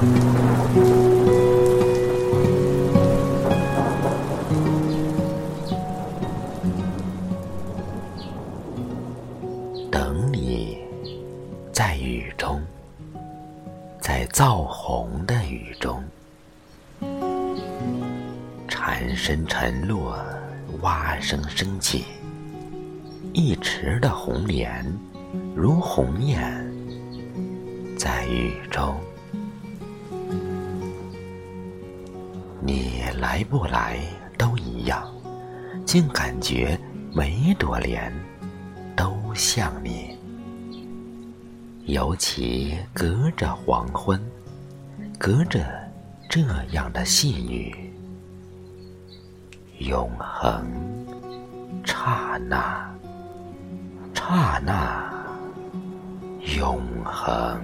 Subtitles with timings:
[0.00, 0.08] 等
[10.32, 10.78] 你
[11.70, 12.62] 在雨中
[14.00, 16.02] 在造红的雨中
[18.68, 20.18] 蝉声沉落
[20.80, 22.06] 蛙声升起
[23.34, 24.82] 一池的红莲
[25.54, 26.40] 如红雁
[27.98, 28.98] 在雨中
[33.20, 33.98] 来不来
[34.38, 35.06] 都一样，
[35.84, 36.78] 竟感觉
[37.12, 38.10] 每朵莲
[38.96, 40.16] 都像你。
[41.84, 44.18] 尤其隔着黄昏，
[45.18, 45.66] 隔着
[46.30, 46.40] 这
[46.72, 47.92] 样的细雨，
[49.80, 50.64] 永恒，
[51.84, 52.90] 刹那，
[54.14, 55.12] 刹那，
[56.56, 57.60] 永恒，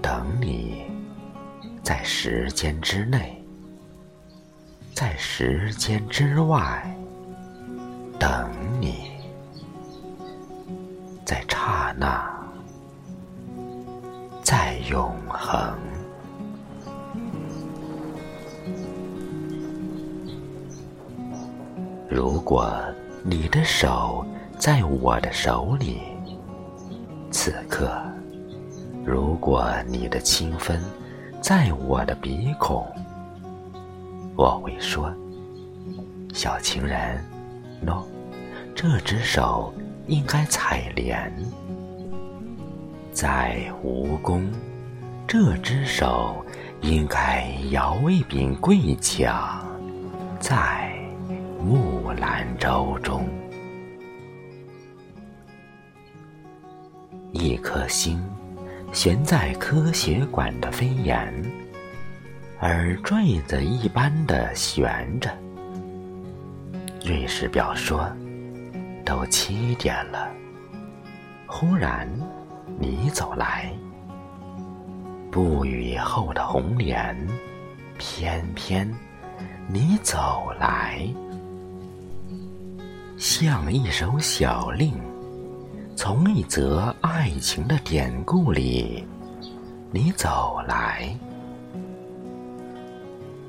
[0.00, 0.82] 等你，
[1.82, 3.42] 在时间之内，
[4.94, 6.96] 在时间之外，
[8.18, 8.48] 等
[8.80, 9.10] 你。
[11.24, 12.30] 在刹那，
[14.42, 15.74] 在永恒。
[22.08, 22.70] 如果
[23.24, 24.24] 你的手
[24.58, 26.02] 在我的手里，
[27.30, 27.86] 此刻；
[29.04, 30.78] 如果你的清风
[31.42, 32.86] 在我的鼻孔，
[34.36, 35.12] 我会说
[36.32, 37.22] ：“小情人，
[37.84, 38.02] 喏，
[38.74, 39.74] 这只手。”
[40.08, 41.32] 应该采莲，
[43.12, 44.42] 在蜈蚣，
[45.28, 46.44] 这只手
[46.80, 49.64] 应该摇一柄桂桨，
[50.40, 50.92] 在
[51.60, 53.24] 木兰舟中。
[57.30, 58.20] 一颗星
[58.92, 61.32] 悬在科学馆的飞檐，
[62.60, 65.30] 而坠子一般的悬着。
[67.04, 68.10] 瑞士表说。
[69.04, 70.30] 都七点了，
[71.44, 72.08] 忽然
[72.78, 73.68] 你走来，
[75.28, 77.14] 不雨后的红莲，
[77.98, 78.88] 偏偏
[79.66, 81.04] 你走来，
[83.18, 84.94] 像一首小令，
[86.04, 89.06] 从一则爱情的典故里，
[89.92, 91.16] 你走来，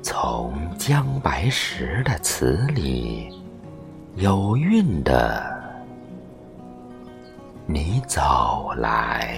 [0.00, 3.28] 从姜白石的词里。
[4.14, 5.44] 有韵的，
[7.66, 9.36] 你走来。